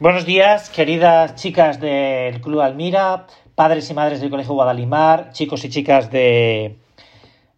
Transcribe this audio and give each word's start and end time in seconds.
Buenos 0.00 0.24
días, 0.24 0.70
queridas 0.70 1.34
chicas 1.34 1.80
del 1.80 2.40
Club 2.40 2.60
Almira, 2.60 3.26
padres 3.56 3.90
y 3.90 3.94
madres 3.94 4.20
del 4.20 4.30
Colegio 4.30 4.54
Guadalimar, 4.54 5.32
chicos 5.32 5.64
y 5.64 5.70
chicas 5.70 6.12
de, 6.12 6.78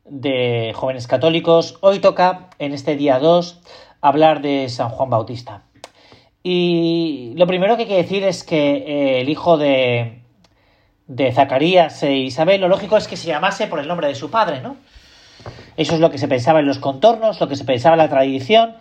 de 0.06 0.72
jóvenes 0.74 1.06
católicos. 1.06 1.76
Hoy 1.82 1.98
toca, 1.98 2.48
en 2.58 2.72
este 2.72 2.96
día 2.96 3.18
2, 3.18 3.60
hablar 4.00 4.40
de 4.40 4.70
San 4.70 4.88
Juan 4.88 5.10
Bautista. 5.10 5.64
Y 6.42 7.34
lo 7.36 7.46
primero 7.46 7.76
que 7.76 7.82
hay 7.82 7.88
que 7.88 7.96
decir 7.98 8.24
es 8.24 8.42
que 8.42 8.76
eh, 8.86 9.20
el 9.20 9.28
hijo 9.28 9.58
de, 9.58 10.22
de 11.08 11.32
Zacarías 11.32 12.02
e 12.04 12.16
Isabel, 12.16 12.62
lo 12.62 12.68
lógico 12.68 12.96
es 12.96 13.06
que 13.06 13.18
se 13.18 13.26
llamase 13.26 13.66
por 13.66 13.80
el 13.80 13.86
nombre 13.86 14.08
de 14.08 14.14
su 14.14 14.30
padre, 14.30 14.62
¿no? 14.62 14.76
Eso 15.76 15.92
es 15.92 16.00
lo 16.00 16.10
que 16.10 16.16
se 16.16 16.26
pensaba 16.26 16.60
en 16.60 16.66
los 16.66 16.78
contornos, 16.78 17.38
lo 17.38 17.48
que 17.48 17.56
se 17.56 17.66
pensaba 17.66 17.96
en 17.96 17.98
la 17.98 18.08
tradición 18.08 18.76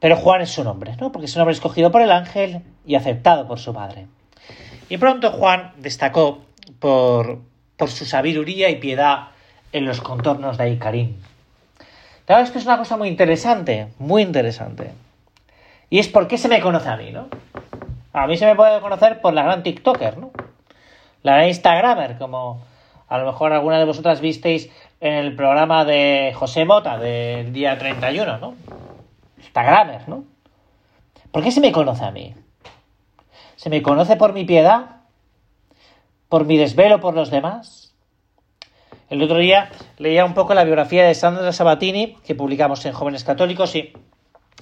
pero 0.00 0.16
Juan 0.16 0.40
es 0.40 0.50
su 0.50 0.64
nombre, 0.64 0.96
¿no? 0.98 1.12
Porque 1.12 1.26
es 1.26 1.36
un 1.36 1.40
nombre 1.40 1.54
escogido 1.54 1.92
por 1.92 2.02
el 2.02 2.10
ángel 2.10 2.62
y 2.86 2.94
aceptado 2.94 3.46
por 3.46 3.58
su 3.58 3.72
padre. 3.72 4.06
Y 4.88 4.96
pronto 4.96 5.30
Juan 5.30 5.72
destacó 5.76 6.40
por, 6.78 7.38
por 7.76 7.90
su 7.90 8.06
sabiduría 8.06 8.70
y 8.70 8.76
piedad 8.76 9.28
en 9.72 9.84
los 9.84 10.00
contornos 10.00 10.58
de 10.58 10.70
Icarín. 10.70 11.16
Claro, 12.26 12.42
esto 12.42 12.58
es 12.58 12.64
una 12.64 12.78
cosa 12.78 12.96
muy 12.96 13.08
interesante, 13.08 13.88
muy 13.98 14.22
interesante. 14.22 14.92
Y 15.90 15.98
es 15.98 16.08
por 16.08 16.28
qué 16.28 16.38
se 16.38 16.48
me 16.48 16.60
conoce 16.60 16.88
a 16.88 16.96
mí, 16.96 17.10
¿no? 17.10 17.28
A 18.12 18.26
mí 18.26 18.36
se 18.36 18.46
me 18.46 18.56
puede 18.56 18.80
conocer 18.80 19.20
por 19.20 19.34
la 19.34 19.42
gran 19.42 19.62
TikToker, 19.62 20.18
¿no? 20.18 20.30
La 21.22 21.34
gran 21.34 21.48
Instagramer, 21.48 22.16
como 22.18 22.62
a 23.08 23.18
lo 23.18 23.26
mejor 23.26 23.52
alguna 23.52 23.78
de 23.78 23.84
vosotras 23.84 24.20
visteis 24.20 24.70
en 25.00 25.14
el 25.14 25.36
programa 25.36 25.84
de 25.84 26.32
José 26.34 26.64
Mota 26.64 26.98
del 26.98 27.52
día 27.52 27.76
31, 27.78 28.38
¿no? 28.38 28.54
Instagramers, 29.40 30.08
¿no? 30.08 30.24
¿Por 31.30 31.42
qué 31.42 31.50
se 31.50 31.60
me 31.60 31.72
conoce 31.72 32.04
a 32.04 32.10
mí? 32.10 32.34
¿Se 33.56 33.70
me 33.70 33.82
conoce 33.82 34.16
por 34.16 34.32
mi 34.32 34.44
piedad? 34.44 35.02
¿Por 36.28 36.44
mi 36.44 36.56
desvelo 36.56 37.00
por 37.00 37.14
los 37.14 37.30
demás? 37.30 37.94
El 39.08 39.22
otro 39.22 39.38
día 39.38 39.70
leía 39.98 40.24
un 40.24 40.34
poco 40.34 40.54
la 40.54 40.64
biografía 40.64 41.04
de 41.04 41.14
Sandra 41.14 41.52
Sabatini, 41.52 42.16
que 42.24 42.34
publicamos 42.34 42.84
en 42.86 42.92
Jóvenes 42.92 43.24
Católicos, 43.24 43.74
y, 43.74 43.92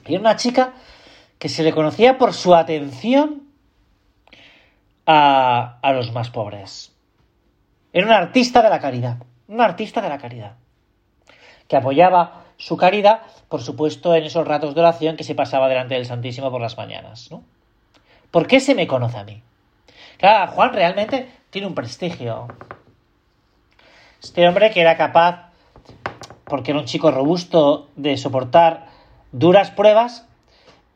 era 0.06 0.20
una 0.20 0.36
chica 0.36 0.72
que 1.38 1.48
se 1.50 1.62
le 1.62 1.72
conocía 1.72 2.16
por 2.16 2.32
su 2.32 2.54
atención 2.54 3.42
a, 5.06 5.78
a 5.82 5.92
los 5.92 6.12
más 6.12 6.30
pobres. 6.30 6.96
Era 7.92 8.06
una 8.06 8.16
artista 8.16 8.62
de 8.62 8.70
la 8.70 8.80
caridad, 8.80 9.18
una 9.48 9.64
artista 9.64 10.00
de 10.00 10.08
la 10.08 10.18
caridad, 10.18 10.56
que 11.68 11.76
apoyaba 11.76 12.47
su 12.58 12.76
caridad, 12.76 13.22
por 13.48 13.62
supuesto, 13.62 14.14
en 14.14 14.24
esos 14.24 14.46
ratos 14.46 14.74
de 14.74 14.80
oración 14.80 15.16
que 15.16 15.24
se 15.24 15.36
pasaba 15.36 15.68
delante 15.68 15.94
del 15.94 16.06
Santísimo 16.06 16.50
por 16.50 16.60
las 16.60 16.76
mañanas. 16.76 17.30
¿no? 17.30 17.44
¿Por 18.30 18.46
qué 18.46 18.60
se 18.60 18.74
me 18.74 18.86
conoce 18.86 19.16
a 19.16 19.24
mí? 19.24 19.42
Claro, 20.18 20.52
Juan 20.52 20.72
realmente 20.72 21.30
tiene 21.50 21.68
un 21.68 21.74
prestigio. 21.74 22.48
Este 24.20 24.46
hombre 24.46 24.72
que 24.72 24.80
era 24.80 24.96
capaz, 24.96 25.52
porque 26.44 26.72
era 26.72 26.80
un 26.80 26.86
chico 26.86 27.12
robusto, 27.12 27.88
de 27.94 28.16
soportar 28.16 28.88
duras 29.30 29.70
pruebas, 29.70 30.26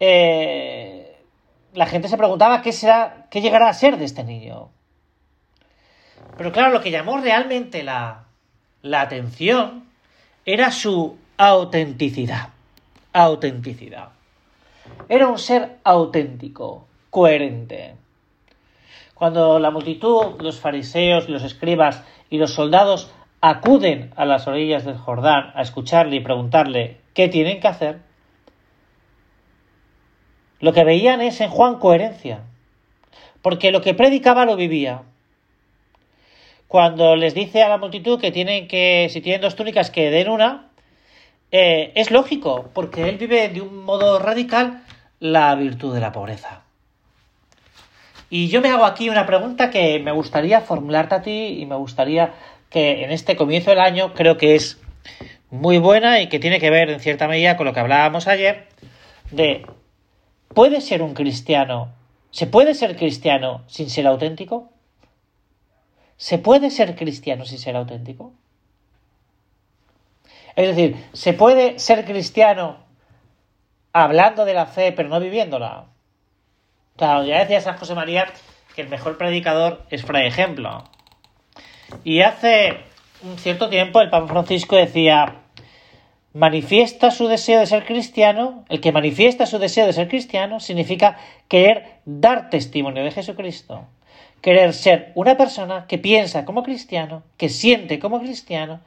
eh, 0.01 1.17
la 1.73 1.87
gente 1.87 2.09
se 2.09 2.19
preguntaba 2.19 2.61
qué 2.61 2.73
será, 2.73 3.27
qué 3.31 3.41
llegará 3.41 3.69
a 3.69 3.75
ser 3.75 3.99
de 3.99 4.05
este 4.05 4.25
niño. 4.25 4.71
Pero 6.37 6.51
claro, 6.51 6.71
lo 6.73 6.81
que 6.81 6.91
llamó 6.91 7.19
realmente 7.19 7.85
la, 7.85 8.25
la 8.83 9.03
atención 9.03 9.85
era 10.45 10.73
su 10.73 11.22
autenticidad. 11.43 12.51
Autenticidad. 13.13 14.11
Era 15.09 15.27
un 15.27 15.39
ser 15.39 15.79
auténtico, 15.83 16.87
coherente. 17.11 17.97
Cuando 19.15 19.59
la 19.59 19.73
multitud, 19.73 20.41
los 20.41 20.61
fariseos, 20.61 21.29
los 21.29 21.43
escribas 21.43 22.05
y 22.31 22.39
los 22.39 22.55
soldados 22.55 23.11
acuden 23.41 24.13
a 24.15 24.25
las 24.25 24.47
orillas 24.47 24.85
del 24.85 24.97
Jordán 24.97 25.51
a 25.57 25.63
escucharle 25.63 26.17
y 26.17 26.21
preguntarle 26.21 27.01
qué 27.13 27.27
tienen 27.27 27.59
que 27.59 27.69
hacer, 27.69 27.99
lo 30.61 30.73
que 30.73 30.85
veían 30.85 31.21
es 31.21 31.41
en 31.41 31.51
Juan 31.51 31.81
coherencia, 31.81 32.45
porque 33.43 33.73
lo 33.73 33.81
que 33.81 33.95
predicaba 33.95 34.45
lo 34.45 34.55
vivía. 34.55 35.03
Cuando 36.69 37.17
les 37.17 37.35
dice 37.35 37.65
a 37.65 37.69
la 37.69 37.79
multitud 37.79 38.21
que 38.21 38.31
tienen 38.31 38.69
que, 38.69 39.09
si 39.11 39.21
tienen 39.21 39.41
dos 39.41 39.57
túnicas, 39.57 39.91
que 39.91 40.11
den 40.13 40.29
una, 40.29 40.72
eh, 41.53 41.93
es 41.95 42.11
lógico, 42.11 42.71
porque 42.73 43.09
él 43.09 43.19
vive 43.19 43.49
de 43.51 43.61
un 43.61 43.85
modo 43.85 44.19
radical 44.19 44.83
la 45.21 45.55
virtud 45.55 45.95
de 45.95 46.01
la 46.01 46.11
pobreza. 46.11 46.63
Y 48.31 48.49
yo 48.49 48.63
me 48.63 48.71
hago 48.71 48.87
aquí 48.87 49.11
una 49.11 49.27
pregunta 49.27 49.69
que 49.69 49.99
me 49.99 50.11
gustaría 50.11 50.63
formularte 50.63 51.15
a 51.15 51.23
ti 51.23 51.59
y 51.61 51.67
me 51.67 51.77
gustaría 51.77 52.33
que 52.71 53.05
en 53.05 53.11
este 53.11 53.37
comienzo 53.37 53.71
del 53.71 53.81
año 53.81 54.15
creo 54.15 54.39
que 54.39 54.55
es 54.55 54.81
muy 55.51 55.77
buena 55.77 56.23
y 56.23 56.31
que 56.31 56.39
tiene 56.39 56.59
que 56.59 56.71
ver 56.71 56.89
en 56.89 57.01
cierta 57.01 57.29
medida 57.29 57.59
con 57.59 57.67
lo 57.67 57.75
que 57.75 57.81
hablábamos 57.81 58.27
ayer 58.27 58.69
de 59.31 59.67
¿puede 60.55 60.81
ser 60.81 61.03
un 61.03 61.13
cristiano? 61.13 61.93
¿Se 62.31 62.47
puede 62.47 62.73
ser 62.73 62.97
cristiano 62.97 63.63
sin 63.67 63.91
ser 63.91 64.07
auténtico? 64.07 64.73
¿Se 66.17 66.39
puede 66.39 66.71
ser 66.71 66.97
cristiano 66.97 67.45
sin 67.45 67.59
ser 67.59 67.77
auténtico? 67.77 68.33
Es 70.57 70.69
decir, 70.69 70.97
¿se 71.13 71.33
puede 71.33 71.79
ser 71.79 72.05
cristiano 72.05 72.79
hablando 73.93 74.45
de 74.45 74.55
la 74.55 74.67
fe 74.67 74.93
pero 74.93 75.09
no 75.09 75.21
viviéndola? 75.21 75.87
Claro, 76.97 77.25
ya 77.25 77.41
decía 77.41 77.61
San 77.61 77.79
José 77.79 77.95
María 77.95 78.27
que 78.75 78.83
el 78.83 78.89
mejor 78.89 79.19
predicador 79.19 79.85
es 79.91 80.05
fray 80.05 80.27
ejemplo. 80.27 80.85
Y 82.05 82.21
hace 82.21 82.81
un 83.23 83.39
cierto 83.39 83.69
tiempo 83.69 84.01
el 84.01 84.11
Papa 84.11 84.29
Francisco 84.29 84.77
decía, 84.77 85.37
manifiesta 86.33 87.11
su 87.11 87.29
deseo 87.29 87.61
de 87.61 87.67
ser 87.67 87.85
cristiano, 87.85 88.65
el 88.69 88.81
que 88.81 88.93
manifiesta 88.93 89.47
su 89.47 89.59
deseo 89.59 89.87
de 89.87 89.93
ser 89.93 90.09
cristiano 90.09 90.61
significa 90.61 91.19
querer 91.49 92.01
dar 92.05 92.51
testimonio 92.51 93.05
de 93.05 93.11
Jesucristo, 93.11 93.87
querer 94.41 94.73
ser 94.73 95.13
una 95.15 95.37
persona 95.37 95.87
que 95.87 95.99
piensa 95.99 96.45
como 96.45 96.63
cristiano, 96.63 97.23
que 97.37 97.49
siente 97.49 97.99
como 97.99 98.21
cristiano 98.21 98.81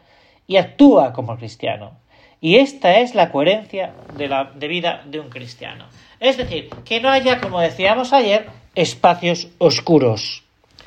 y 0.47 0.57
actúa 0.57 1.13
como 1.13 1.37
cristiano. 1.37 1.93
Y 2.41 2.57
esta 2.57 2.99
es 2.99 3.15
la 3.15 3.31
coherencia 3.31 3.93
de 4.15 4.27
la 4.27 4.45
de 4.45 4.67
vida 4.67 5.03
de 5.05 5.19
un 5.19 5.29
cristiano. 5.29 5.85
Es 6.19 6.37
decir, 6.37 6.69
que 6.85 6.99
no 7.01 7.09
haya, 7.09 7.41
como 7.41 7.59
decíamos 7.59 8.13
ayer, 8.13 8.49
espacios 8.75 9.49
oscuros. 9.57 10.43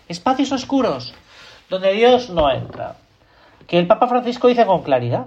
Espacios 0.09 0.53
oscuros 0.53 1.15
donde 1.69 1.93
Dios 1.93 2.31
no 2.31 2.51
entra. 2.51 2.97
Que 3.67 3.79
el 3.79 3.87
Papa 3.87 4.07
Francisco 4.07 4.49
dice 4.49 4.65
con 4.67 4.83
claridad. 4.83 5.27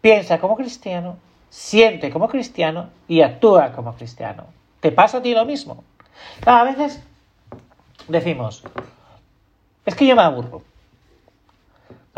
Piensa 0.00 0.38
como 0.38 0.56
cristiano, 0.56 1.18
siente 1.50 2.10
como 2.10 2.28
cristiano 2.28 2.88
y 3.06 3.20
actúa 3.20 3.72
como 3.72 3.94
cristiano. 3.94 4.46
¿Te 4.80 4.92
pasa 4.92 5.18
a 5.18 5.22
ti 5.22 5.34
lo 5.34 5.44
mismo? 5.44 5.84
A 6.46 6.64
veces 6.64 7.02
decimos, 8.08 8.62
es 9.84 9.94
que 9.94 10.06
yo 10.06 10.16
me 10.16 10.22
aburro. 10.22 10.62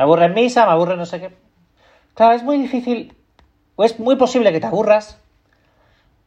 Me 0.03 0.05
aburre 0.05 0.25
en 0.25 0.35
misa, 0.35 0.67
me 0.67 0.73
aburre 0.73 0.97
no 0.97 1.07
sé 1.07 1.21
qué. 1.21 1.31
Claro, 2.15 2.35
es 2.35 2.43
muy 2.43 2.59
difícil, 2.59 3.15
o 3.77 3.85
es 3.85 4.01
muy 4.01 4.17
posible 4.17 4.51
que 4.51 4.59
te 4.59 4.67
aburras 4.67 5.21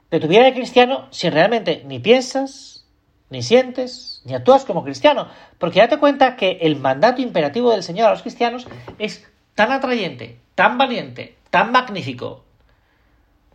de 0.10 0.22
tu 0.22 0.30
vida 0.30 0.44
de 0.44 0.54
cristiano 0.54 1.08
si 1.12 1.30
realmente 1.30 1.84
ni 1.86 2.00
piensas, 2.00 2.86
ni 3.30 3.44
sientes, 3.44 4.22
ni 4.24 4.34
actúas 4.34 4.64
como 4.64 4.82
cristiano. 4.82 5.28
Porque 5.58 5.82
date 5.82 5.98
cuenta 5.98 6.38
que 6.38 6.60
el 6.62 6.78
mandato 6.78 7.22
imperativo 7.22 7.70
del 7.72 7.84
Señor 7.84 8.08
a 8.08 8.12
los 8.12 8.22
cristianos 8.22 8.66
es 8.98 9.28
tan 9.56 9.74
atrayente, 9.74 10.40
tan 10.56 10.78
valiente, 10.78 11.36
tan 11.50 11.74
magnífico, 11.74 12.46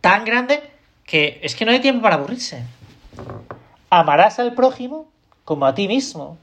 tan 0.01 0.23
grande, 0.23 0.61
que 1.03 1.39
es 1.41 1.55
que 1.55 1.65
no 1.65 1.71
hay 1.71 1.79
tiempo 1.79 2.03
para 2.03 2.17
aburrirse. 2.17 2.63
Amarás 3.89 4.37
al 4.37 4.53
prójimo 4.53 5.09
como 5.45 5.65
a 5.65 5.73
ti 5.73 5.87
mismo. 5.87 6.37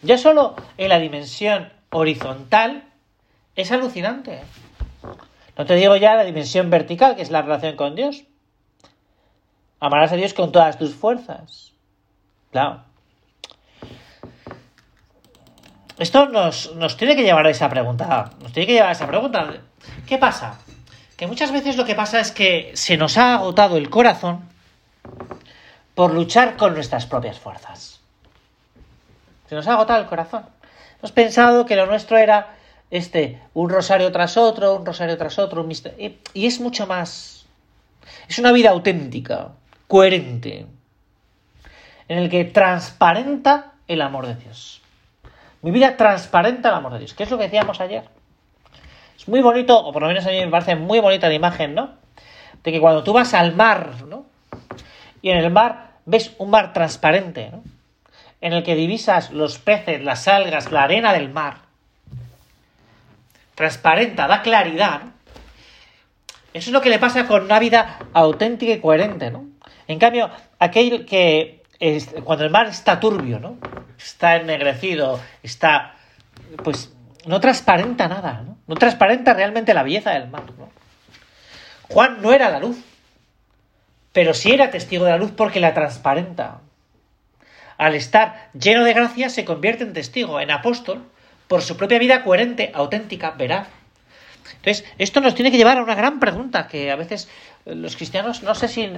Ya 0.00 0.16
solo 0.16 0.56
en 0.78 0.88
la 0.88 0.98
dimensión 0.98 1.70
horizontal 1.90 2.85
es 3.56 3.72
alucinante. 3.72 4.42
No 5.56 5.64
te 5.64 5.74
digo 5.74 5.96
ya 5.96 6.14
la 6.14 6.24
dimensión 6.24 6.68
vertical, 6.70 7.16
que 7.16 7.22
es 7.22 7.30
la 7.30 7.42
relación 7.42 7.76
con 7.76 7.94
Dios. 7.94 8.24
Amarás 9.80 10.12
a 10.12 10.16
Dios 10.16 10.34
con 10.34 10.52
todas 10.52 10.78
tus 10.78 10.94
fuerzas. 10.94 11.72
Claro. 12.52 12.82
Esto 15.98 16.26
nos, 16.26 16.74
nos, 16.76 16.98
tiene 16.98 17.16
que 17.16 17.22
llevar 17.22 17.46
a 17.46 17.50
esa 17.50 17.70
pregunta. 17.70 18.30
Nos 18.42 18.52
tiene 18.52 18.66
que 18.66 18.72
llevar 18.74 18.90
a 18.90 18.92
esa 18.92 19.06
pregunta. 19.06 19.54
¿Qué 20.06 20.18
pasa? 20.18 20.58
Que 21.16 21.26
muchas 21.26 21.50
veces 21.50 21.78
lo 21.78 21.86
que 21.86 21.94
pasa 21.94 22.20
es 22.20 22.30
que 22.30 22.72
se 22.74 22.98
nos 22.98 23.16
ha 23.16 23.34
agotado 23.34 23.78
el 23.78 23.88
corazón 23.88 24.46
por 25.94 26.12
luchar 26.12 26.58
con 26.58 26.74
nuestras 26.74 27.06
propias 27.06 27.38
fuerzas. 27.38 28.00
Se 29.48 29.54
nos 29.54 29.66
ha 29.66 29.72
agotado 29.72 30.00
el 30.02 30.06
corazón. 30.06 30.44
Hemos 30.98 31.12
pensado 31.12 31.64
que 31.64 31.76
lo 31.76 31.86
nuestro 31.86 32.18
era 32.18 32.56
este, 32.90 33.42
un 33.54 33.70
rosario 33.70 34.10
tras 34.12 34.36
otro, 34.36 34.76
un 34.76 34.86
rosario 34.86 35.16
tras 35.16 35.38
otro, 35.38 35.62
un 35.62 35.72
y, 35.72 36.18
y 36.34 36.46
es 36.46 36.60
mucho 36.60 36.86
más. 36.86 37.46
Es 38.28 38.38
una 38.38 38.52
vida 38.52 38.70
auténtica, 38.70 39.52
coherente. 39.88 40.66
en 42.08 42.18
el 42.18 42.30
que 42.30 42.44
transparenta 42.44 43.72
el 43.88 44.00
amor 44.00 44.26
de 44.26 44.36
Dios. 44.36 44.80
Mi 45.62 45.70
vida 45.70 45.96
transparenta 45.96 46.68
el 46.68 46.74
amor 46.76 46.92
de 46.92 47.00
Dios, 47.00 47.14
que 47.14 47.24
es 47.24 47.30
lo 47.30 47.38
que 47.38 47.44
decíamos 47.44 47.80
ayer. 47.80 48.04
Es 49.16 49.26
muy 49.26 49.40
bonito, 49.40 49.78
o 49.78 49.92
por 49.92 50.02
lo 50.02 50.08
menos 50.08 50.26
a 50.26 50.30
mí 50.30 50.38
me 50.38 50.48
parece 50.48 50.76
muy 50.76 51.00
bonita 51.00 51.28
la 51.28 51.34
imagen, 51.34 51.74
¿no? 51.74 51.94
De 52.62 52.72
que 52.72 52.80
cuando 52.80 53.02
tú 53.02 53.12
vas 53.12 53.34
al 53.34 53.54
mar, 53.54 54.04
¿no? 54.06 54.26
Y 55.22 55.30
en 55.30 55.38
el 55.38 55.50
mar 55.50 55.94
ves 56.04 56.34
un 56.38 56.50
mar 56.50 56.72
transparente, 56.72 57.50
¿no? 57.50 57.62
En 58.40 58.52
el 58.52 58.62
que 58.62 58.76
divisas 58.76 59.30
los 59.32 59.58
peces, 59.58 60.02
las 60.02 60.28
algas, 60.28 60.70
la 60.70 60.84
arena 60.84 61.12
del 61.12 61.30
mar. 61.30 61.65
Transparenta, 63.56 64.28
da 64.28 64.42
claridad. 64.42 65.00
Eso 66.52 66.70
es 66.70 66.72
lo 66.72 66.80
que 66.80 66.90
le 66.90 66.98
pasa 66.98 67.26
con 67.26 67.44
una 67.44 67.58
vida 67.58 67.98
auténtica 68.12 68.72
y 68.72 68.80
coherente, 68.80 69.30
¿no? 69.30 69.46
En 69.88 69.98
cambio, 69.98 70.30
aquel 70.58 71.06
que 71.06 71.62
es, 71.80 72.14
cuando 72.22 72.44
el 72.44 72.50
mar 72.50 72.66
está 72.68 73.00
turbio, 73.00 73.40
¿no? 73.40 73.58
Está 73.98 74.36
ennegrecido, 74.36 75.20
está, 75.42 75.96
pues, 76.62 76.94
no 77.24 77.40
transparenta 77.40 78.08
nada, 78.08 78.42
¿no? 78.44 78.58
No 78.66 78.74
transparenta 78.76 79.34
realmente 79.34 79.74
la 79.74 79.82
belleza 79.82 80.12
del 80.12 80.28
mar, 80.28 80.44
¿no? 80.58 80.68
Juan 81.88 82.20
no 82.20 82.32
era 82.32 82.50
la 82.50 82.60
luz, 82.60 82.76
pero 84.12 84.34
sí 84.34 84.52
era 84.52 84.70
testigo 84.70 85.04
de 85.04 85.12
la 85.12 85.18
luz 85.18 85.32
porque 85.34 85.60
la 85.60 85.72
transparenta. 85.72 86.60
Al 87.78 87.94
estar 87.94 88.50
lleno 88.52 88.84
de 88.84 88.92
gracia 88.92 89.30
se 89.30 89.44
convierte 89.44 89.84
en 89.84 89.92
testigo, 89.92 90.40
en 90.40 90.50
apóstol, 90.50 91.06
por 91.48 91.62
su 91.62 91.76
propia 91.76 91.98
vida 91.98 92.24
coherente, 92.24 92.70
auténtica, 92.74 93.30
veraz. 93.32 93.68
Entonces, 94.56 94.84
esto 94.98 95.20
nos 95.20 95.34
tiene 95.34 95.50
que 95.50 95.56
llevar 95.56 95.78
a 95.78 95.82
una 95.82 95.94
gran 95.94 96.20
pregunta 96.20 96.66
que 96.66 96.90
a 96.90 96.96
veces 96.96 97.28
los 97.64 97.96
cristianos 97.96 98.42
no 98.42 98.54
sé 98.54 98.68
si... 98.68 98.90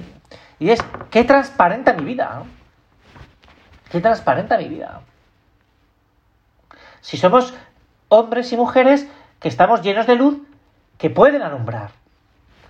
Y 0.59 0.69
es, 0.69 0.79
¿qué 1.11 1.23
transparenta 1.23 1.93
mi 1.93 2.03
vida? 2.03 2.43
¿Qué 3.91 3.99
transparenta 3.99 4.57
mi 4.57 4.67
vida? 4.67 5.01
Si 7.01 7.17
somos 7.17 7.53
hombres 8.09 8.51
y 8.51 8.57
mujeres 8.57 9.07
que 9.39 9.47
estamos 9.47 9.81
llenos 9.81 10.05
de 10.05 10.15
luz, 10.15 10.39
que 10.97 11.09
pueden 11.09 11.41
alumbrar. 11.41 11.91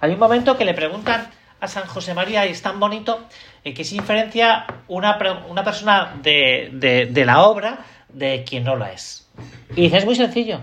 Hay 0.01 0.13
un 0.13 0.19
momento 0.19 0.57
que 0.57 0.65
le 0.65 0.73
preguntan 0.73 1.29
a 1.59 1.67
San 1.67 1.87
José 1.87 2.13
María, 2.13 2.45
y 2.45 2.51
es 2.51 2.61
tan 2.61 2.79
bonito, 2.79 3.25
eh, 3.63 3.73
que 3.73 3.83
se 3.83 3.95
diferencia 3.95 4.65
una, 4.87 5.17
una 5.49 5.63
persona 5.63 6.15
de, 6.21 6.69
de, 6.73 7.07
de 7.07 7.25
la 7.25 7.41
obra 7.41 7.79
de 8.07 8.45
quien 8.47 8.63
no 8.63 8.75
lo 8.75 8.85
es. 8.85 9.27
Y 9.75 9.83
dice, 9.83 9.97
es 9.97 10.05
muy 10.05 10.15
sencillo. 10.15 10.61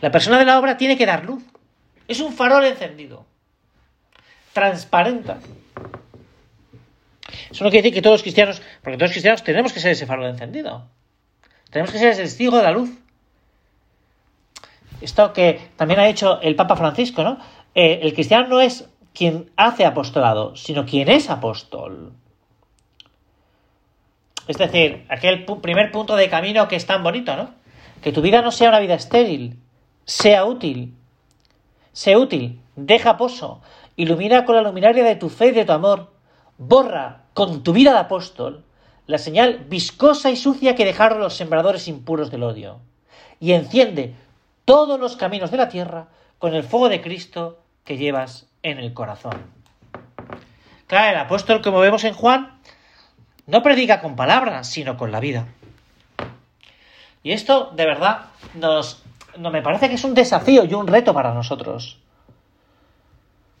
La 0.00 0.10
persona 0.10 0.38
de 0.38 0.44
la 0.44 0.58
obra 0.58 0.76
tiene 0.76 0.96
que 0.96 1.06
dar 1.06 1.24
luz. 1.24 1.42
Es 2.06 2.20
un 2.20 2.32
farol 2.32 2.64
encendido. 2.64 3.26
Transparenta. 4.52 5.38
Eso 7.50 7.64
no 7.64 7.70
quiere 7.70 7.82
decir 7.82 7.94
que 7.94 8.02
todos 8.02 8.14
los 8.14 8.22
cristianos, 8.22 8.62
porque 8.82 8.96
todos 8.96 9.10
los 9.10 9.12
cristianos 9.12 9.42
tenemos 9.42 9.72
que 9.72 9.80
ser 9.80 9.92
ese 9.92 10.06
farol 10.06 10.26
encendido. 10.26 10.88
Tenemos 11.70 11.92
que 11.92 11.98
ser 11.98 12.08
ese 12.08 12.22
testigo 12.22 12.56
de 12.56 12.62
la 12.62 12.70
luz. 12.70 12.90
Esto 15.00 15.32
que 15.32 15.60
también 15.76 16.00
ha 16.00 16.06
dicho 16.06 16.40
el 16.40 16.56
Papa 16.56 16.76
Francisco, 16.76 17.22
¿no? 17.22 17.38
Eh, 17.74 18.00
el 18.02 18.14
cristiano 18.14 18.48
no 18.48 18.60
es 18.60 18.88
quien 19.14 19.50
hace 19.56 19.84
apostolado, 19.84 20.56
sino 20.56 20.86
quien 20.86 21.08
es 21.08 21.30
apóstol. 21.30 22.12
Es 24.46 24.56
decir, 24.56 25.04
aquel 25.08 25.44
primer 25.44 25.92
punto 25.92 26.16
de 26.16 26.28
camino 26.28 26.68
que 26.68 26.76
es 26.76 26.86
tan 26.86 27.02
bonito, 27.02 27.36
¿no? 27.36 27.54
Que 28.02 28.12
tu 28.12 28.22
vida 28.22 28.42
no 28.42 28.50
sea 28.50 28.68
una 28.68 28.80
vida 28.80 28.94
estéril, 28.94 29.58
sea 30.04 30.44
útil. 30.44 30.94
Sé 31.92 32.16
útil, 32.16 32.60
deja 32.76 33.16
pozo, 33.16 33.60
ilumina 33.96 34.44
con 34.44 34.54
la 34.54 34.62
luminaria 34.62 35.04
de 35.04 35.16
tu 35.16 35.28
fe 35.28 35.48
y 35.48 35.52
de 35.52 35.64
tu 35.64 35.72
amor, 35.72 36.12
borra 36.56 37.22
con 37.34 37.62
tu 37.62 37.72
vida 37.72 37.92
de 37.92 37.98
apóstol 37.98 38.64
la 39.08 39.18
señal 39.18 39.64
viscosa 39.68 40.30
y 40.30 40.36
sucia 40.36 40.74
que 40.74 40.84
dejaron 40.84 41.18
los 41.18 41.34
sembradores 41.34 41.88
impuros 41.88 42.30
del 42.30 42.42
odio, 42.42 42.80
y 43.40 43.52
enciende 43.52 44.14
todos 44.66 45.00
los 45.00 45.16
caminos 45.16 45.50
de 45.50 45.56
la 45.56 45.70
tierra 45.70 46.08
con 46.38 46.54
el 46.54 46.62
fuego 46.62 46.90
de 46.90 47.00
Cristo 47.00 47.58
que 47.84 47.96
llevas 47.96 48.48
en 48.62 48.78
el 48.78 48.92
corazón. 48.92 49.32
Claro, 50.86 51.16
el 51.16 51.24
apóstol, 51.24 51.62
como 51.62 51.80
vemos 51.80 52.04
en 52.04 52.12
Juan, 52.12 52.60
no 53.46 53.62
predica 53.62 54.02
con 54.02 54.14
palabras, 54.14 54.68
sino 54.68 54.98
con 54.98 55.10
la 55.10 55.20
vida. 55.20 55.46
Y 57.22 57.32
esto, 57.32 57.72
de 57.74 57.84
verdad, 57.84 58.26
nos, 58.54 59.02
no, 59.36 59.50
me 59.50 59.62
parece 59.62 59.88
que 59.88 59.96
es 59.96 60.04
un 60.04 60.14
desafío 60.14 60.64
y 60.64 60.74
un 60.74 60.86
reto 60.86 61.12
para 61.12 61.34
nosotros. 61.34 61.98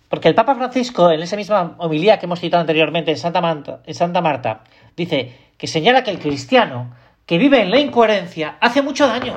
Porque 0.08 0.28
el 0.28 0.34
Papa 0.34 0.54
Francisco, 0.54 1.10
en 1.10 1.20
esa 1.20 1.36
misma 1.36 1.74
homilía 1.78 2.18
que 2.18 2.26
hemos 2.26 2.40
citado 2.40 2.60
anteriormente 2.60 3.10
en 3.10 3.18
Santa, 3.18 3.40
Marta, 3.40 3.80
en 3.84 3.94
Santa 3.94 4.20
Marta, 4.20 4.60
dice 4.96 5.36
que 5.58 5.66
señala 5.66 6.02
que 6.02 6.10
el 6.10 6.18
cristiano 6.18 6.94
que 7.26 7.36
vive 7.36 7.60
en 7.60 7.70
la 7.70 7.78
incoherencia 7.78 8.56
hace 8.60 8.80
mucho 8.80 9.06
daño. 9.06 9.34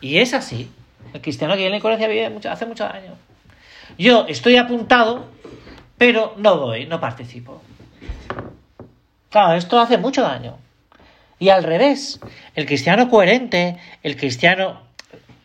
Y 0.00 0.18
es 0.18 0.34
así. 0.34 0.70
El 1.14 1.22
cristiano 1.22 1.54
que 1.54 1.58
vive 1.58 1.68
en 1.68 1.72
la 1.72 1.76
incoherencia 1.78 2.08
vive 2.08 2.48
hace 2.48 2.66
mucho 2.66 2.84
daño. 2.84 3.14
Yo 3.96 4.26
estoy 4.28 4.56
apuntado, 4.56 5.26
pero 5.96 6.34
no 6.36 6.58
voy, 6.58 6.84
no 6.86 7.00
participo. 7.00 7.62
Claro, 9.30 9.54
esto 9.54 9.80
hace 9.80 9.96
mucho 9.96 10.22
daño. 10.22 10.58
Y 11.38 11.50
al 11.50 11.62
revés, 11.62 12.20
el 12.54 12.66
cristiano 12.66 13.08
coherente, 13.08 13.78
el 14.02 14.16
cristiano, 14.16 14.82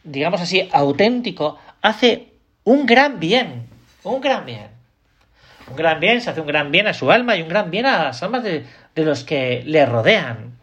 digamos 0.04 0.42
así, 0.42 0.69
auténtico, 0.72 1.60
hace 1.81 2.34
un 2.63 2.86
gran 2.86 3.19
bien, 3.19 3.68
un 4.04 4.22
gran 4.22 4.45
bien. 4.45 4.68
Un 5.68 5.75
gran 5.75 6.00
bien, 6.00 6.22
se 6.22 6.30
hace 6.30 6.42
un 6.42 6.48
gran 6.48 6.72
bien 6.72 6.88
a 6.88 6.94
su 6.94 7.12
alma 7.12 7.36
y 7.36 7.42
un 7.42 7.48
gran 7.48 7.72
bien 7.72 7.86
a 7.86 8.04
las 8.04 8.22
almas 8.22 8.44
de, 8.44 8.66
de 8.95 9.06
los 9.06 9.24
que 9.24 9.63
le 9.66 9.86
rodean. 9.86 10.57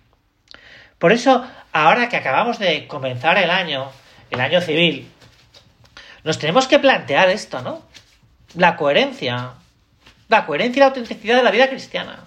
Por 0.99 1.13
eso, 1.13 1.47
ahora 1.73 2.09
que 2.09 2.17
acabamos 2.17 2.59
de 2.59 2.87
comenzar 2.87 3.39
el 3.39 3.51
año, 3.51 3.91
el 4.31 4.41
año 4.41 4.61
civil, 4.61 5.09
nos 6.25 6.39
tenemos 6.39 6.67
que 6.67 6.79
plantear 6.79 7.31
esto, 7.31 7.63
¿no? 7.63 7.83
La 8.55 8.77
coherencia. 8.77 9.53
La 10.29 10.45
coherencia 10.45 10.79
y 10.79 10.81
la 10.81 10.87
autenticidad 10.87 11.37
de 11.37 11.43
la 11.43 11.51
vida 11.51 11.69
cristiana. 11.69 12.25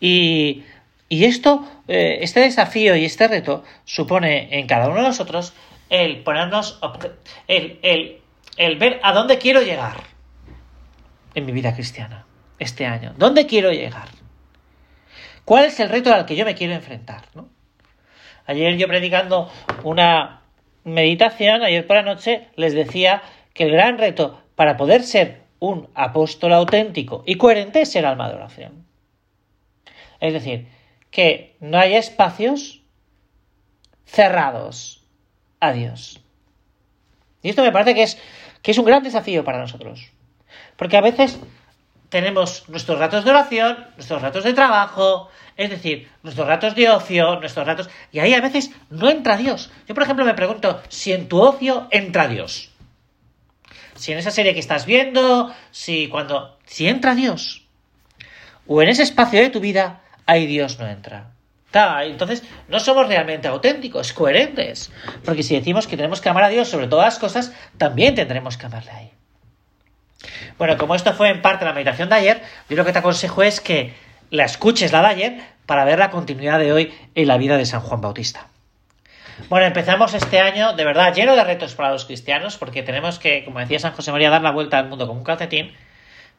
Y, 0.00 0.64
y 1.08 1.24
esto, 1.24 1.66
eh, 1.88 2.18
este 2.22 2.40
desafío 2.40 2.96
y 2.96 3.04
este 3.04 3.28
reto 3.28 3.64
supone 3.84 4.58
en 4.58 4.66
cada 4.66 4.88
uno 4.88 4.96
de 4.96 5.08
nosotros 5.08 5.54
el 5.90 6.22
ponernos, 6.22 6.80
el, 7.46 7.78
el, 7.82 8.20
el 8.56 8.78
ver 8.78 9.00
a 9.02 9.12
dónde 9.12 9.38
quiero 9.38 9.62
llegar 9.62 9.96
en 11.34 11.46
mi 11.46 11.52
vida 11.52 11.74
cristiana 11.74 12.26
este 12.58 12.86
año. 12.86 13.14
¿Dónde 13.16 13.46
quiero 13.46 13.70
llegar? 13.72 14.08
¿Cuál 15.44 15.66
es 15.66 15.78
el 15.80 15.90
reto 15.90 16.12
al 16.12 16.24
que 16.24 16.36
yo 16.36 16.44
me 16.44 16.54
quiero 16.54 16.72
enfrentar? 16.72 17.22
¿no? 17.34 17.48
Ayer 18.46 18.76
yo 18.76 18.88
predicando 18.88 19.50
una 19.82 20.40
meditación, 20.84 21.62
ayer 21.62 21.86
por 21.86 21.96
la 21.96 22.02
noche, 22.02 22.48
les 22.56 22.72
decía 22.72 23.22
que 23.52 23.64
el 23.64 23.72
gran 23.72 23.98
reto 23.98 24.40
para 24.54 24.76
poder 24.76 25.02
ser 25.02 25.42
un 25.58 25.88
apóstol 25.94 26.52
auténtico 26.52 27.22
y 27.26 27.36
coherente 27.36 27.82
es 27.82 27.92
ser 27.92 28.06
alma 28.06 28.28
de 28.28 28.34
oración. 28.36 28.86
Es 30.20 30.32
decir, 30.32 30.68
que 31.14 31.56
no 31.60 31.78
haya 31.78 31.98
espacios 31.98 32.82
cerrados 34.04 35.06
a 35.60 35.70
Dios. 35.70 36.20
Y 37.40 37.50
esto 37.50 37.62
me 37.62 37.70
parece 37.70 37.94
que 37.94 38.02
es, 38.02 38.18
que 38.62 38.72
es 38.72 38.78
un 38.78 38.84
gran 38.84 39.04
desafío 39.04 39.44
para 39.44 39.60
nosotros. 39.60 40.10
Porque 40.76 40.96
a 40.96 41.00
veces 41.00 41.38
tenemos 42.08 42.68
nuestros 42.68 42.98
ratos 42.98 43.24
de 43.24 43.30
oración, 43.30 43.86
nuestros 43.94 44.22
ratos 44.22 44.42
de 44.42 44.54
trabajo, 44.54 45.30
es 45.56 45.70
decir, 45.70 46.10
nuestros 46.24 46.48
ratos 46.48 46.74
de 46.74 46.90
ocio, 46.90 47.38
nuestros 47.38 47.64
ratos... 47.64 47.88
Y 48.10 48.18
ahí 48.18 48.34
a 48.34 48.40
veces 48.40 48.72
no 48.90 49.08
entra 49.08 49.36
Dios. 49.36 49.70
Yo, 49.86 49.94
por 49.94 50.02
ejemplo, 50.02 50.24
me 50.24 50.34
pregunto 50.34 50.82
si 50.88 51.12
en 51.12 51.28
tu 51.28 51.40
ocio 51.40 51.86
entra 51.92 52.26
Dios. 52.26 52.72
Si 53.94 54.10
en 54.10 54.18
esa 54.18 54.32
serie 54.32 54.52
que 54.52 54.58
estás 54.58 54.84
viendo, 54.84 55.54
si 55.70 56.08
cuando... 56.08 56.58
Si 56.66 56.88
entra 56.88 57.14
Dios. 57.14 57.68
O 58.66 58.82
en 58.82 58.88
ese 58.88 59.04
espacio 59.04 59.40
de 59.40 59.50
tu 59.50 59.60
vida, 59.60 60.00
ahí 60.26 60.46
Dios 60.46 60.78
no 60.78 60.86
entra. 60.86 61.30
Entonces, 62.02 62.44
no 62.68 62.78
somos 62.78 63.08
realmente 63.08 63.48
auténticos, 63.48 64.12
coherentes. 64.12 64.92
Porque 65.24 65.42
si 65.42 65.56
decimos 65.56 65.88
que 65.88 65.96
tenemos 65.96 66.20
que 66.20 66.28
amar 66.28 66.44
a 66.44 66.48
Dios 66.48 66.68
sobre 66.68 66.86
todas 66.86 67.06
las 67.06 67.18
cosas, 67.18 67.52
también 67.78 68.14
tendremos 68.14 68.56
que 68.56 68.66
amarle 68.66 68.92
ahí. 68.92 69.10
Bueno, 70.56 70.78
como 70.78 70.94
esto 70.94 71.12
fue 71.14 71.30
en 71.30 71.42
parte 71.42 71.64
la 71.64 71.72
meditación 71.72 72.08
de 72.08 72.14
ayer, 72.14 72.42
yo 72.68 72.76
lo 72.76 72.84
que 72.84 72.92
te 72.92 73.00
aconsejo 73.00 73.42
es 73.42 73.60
que 73.60 73.92
la 74.30 74.44
escuches 74.44 74.92
la 74.92 75.00
de 75.00 75.06
ayer 75.08 75.40
para 75.66 75.84
ver 75.84 75.98
la 75.98 76.10
continuidad 76.10 76.60
de 76.60 76.72
hoy 76.72 76.94
en 77.16 77.26
la 77.26 77.38
vida 77.38 77.56
de 77.56 77.66
San 77.66 77.80
Juan 77.80 78.00
Bautista. 78.00 78.46
Bueno, 79.48 79.66
empezamos 79.66 80.14
este 80.14 80.38
año 80.38 80.74
de 80.74 80.84
verdad 80.84 81.12
lleno 81.12 81.34
de 81.34 81.42
retos 81.42 81.74
para 81.74 81.90
los 81.90 82.04
cristianos, 82.04 82.56
porque 82.56 82.84
tenemos 82.84 83.18
que, 83.18 83.44
como 83.44 83.58
decía 83.58 83.80
San 83.80 83.92
José 83.94 84.12
María, 84.12 84.30
dar 84.30 84.42
la 84.42 84.52
vuelta 84.52 84.78
al 84.78 84.88
mundo 84.88 85.08
como 85.08 85.18
un 85.18 85.24
calcetín, 85.24 85.74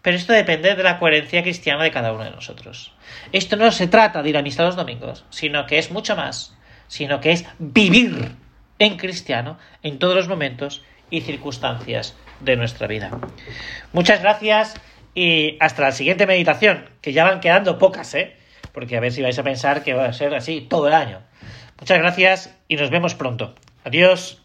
pero 0.05 0.17
esto 0.17 0.33
depende 0.33 0.75
de 0.75 0.83
la 0.83 0.99
coherencia 0.99 1.41
cristiana 1.41 1.83
de 1.83 1.89
cada 1.89 2.13
uno 2.13 2.23
de 2.23 2.29
nosotros. 2.29 2.93
Esto 3.31 3.55
no 3.55 3.71
se 3.71 3.87
trata 3.87 4.21
de 4.21 4.29
ir 4.29 4.37
a 4.37 4.43
misa 4.43 4.61
los 4.61 4.75
domingos, 4.75 5.25
sino 5.31 5.65
que 5.65 5.79
es 5.79 5.89
mucho 5.89 6.15
más, 6.15 6.55
sino 6.87 7.19
que 7.19 7.31
es 7.31 7.43
vivir 7.57 8.33
en 8.77 8.97
cristiano 8.97 9.57
en 9.81 9.97
todos 9.97 10.13
los 10.15 10.27
momentos 10.27 10.83
y 11.09 11.21
circunstancias 11.21 12.15
de 12.39 12.55
nuestra 12.55 12.85
vida. 12.85 13.17
Muchas 13.93 14.21
gracias 14.21 14.75
y 15.15 15.57
hasta 15.59 15.81
la 15.81 15.91
siguiente 15.91 16.27
meditación, 16.27 16.87
que 17.01 17.11
ya 17.11 17.23
van 17.23 17.39
quedando 17.39 17.79
pocas, 17.79 18.13
¿eh? 18.13 18.35
porque 18.73 18.97
a 18.97 18.99
ver 18.99 19.11
si 19.11 19.23
vais 19.23 19.39
a 19.39 19.43
pensar 19.43 19.83
que 19.83 19.95
va 19.95 20.05
a 20.05 20.13
ser 20.13 20.35
así 20.35 20.61
todo 20.61 20.87
el 20.87 20.93
año. 20.93 21.21
Muchas 21.79 21.97
gracias 21.97 22.55
y 22.67 22.75
nos 22.75 22.91
vemos 22.91 23.15
pronto. 23.15 23.55
Adiós. 23.83 24.44